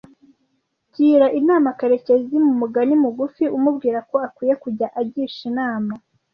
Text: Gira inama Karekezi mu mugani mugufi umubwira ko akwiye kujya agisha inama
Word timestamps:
Gira 0.93 1.27
inama 1.39 1.69
Karekezi 1.79 2.35
mu 2.45 2.53
mugani 2.59 2.93
mugufi 3.03 3.43
umubwira 3.57 3.99
ko 4.09 4.15
akwiye 4.27 4.53
kujya 4.63 4.87
agisha 4.99 5.41
inama 5.51 5.93